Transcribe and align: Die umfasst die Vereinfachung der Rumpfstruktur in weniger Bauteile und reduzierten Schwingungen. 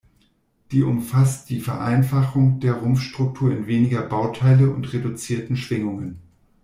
Die 0.71 0.81
umfasst 0.81 1.51
die 1.51 1.59
Vereinfachung 1.59 2.59
der 2.59 2.73
Rumpfstruktur 2.73 3.51
in 3.55 3.67
weniger 3.67 4.01
Bauteile 4.01 4.71
und 4.71 4.91
reduzierten 4.93 5.55
Schwingungen. 5.55 6.17